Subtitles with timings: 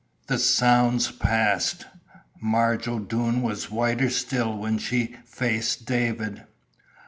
[0.25, 1.85] The sounds passed.
[2.41, 6.41] Marge O'Doone was whiter still when she faced David.